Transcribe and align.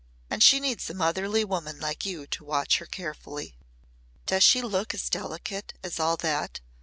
And 0.31 0.41
she 0.41 0.59
needs 0.59 0.89
a 0.89 0.95
motherly 0.95 1.45
woman 1.45 1.79
like 1.79 2.07
you 2.07 2.25
to 2.25 2.43
watch 2.43 2.79
her 2.79 2.87
carefully." 2.87 3.55
"Does 4.25 4.41
she 4.41 4.63
look 4.63 4.95
as 4.95 5.11
delicate 5.11 5.75
as 5.83 5.99
all 5.99 6.17
that?" 6.17 6.59